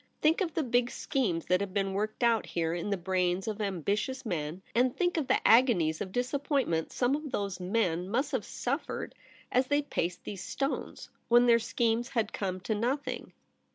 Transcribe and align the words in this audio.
Think 0.19 0.41
of 0.41 0.55
the 0.55 0.63
big 0.63 0.89
schemes 0.89 1.45
that 1.45 1.61
have 1.61 1.75
been 1.75 1.93
worked 1.93 2.23
out 2.23 2.47
here 2.47 2.73
in 2.73 2.89
the 2.89 2.97
brains 2.97 3.47
of 3.47 3.61
ambitious 3.61 4.25
men; 4.25 4.63
and 4.73 4.97
think 4.97 5.15
of 5.15 5.27
the 5.27 5.47
agonies 5.47 6.01
of 6.01 6.11
disappoint 6.11 6.67
ment 6.67 6.91
some 6.91 7.15
of 7.15 7.29
those 7.31 7.59
men 7.59 8.09
must 8.09 8.31
have 8.31 8.43
suffered 8.43 9.13
as 9.51 9.67
they 9.67 9.83
paced 9.83 10.23
these 10.23 10.43
stones, 10.43 11.11
when 11.27 11.45
their 11.45 11.59
schemes 11.59 12.09
had 12.09 12.33
come 12.33 12.59
to 12.61 12.73
nothing.' 12.73 13.31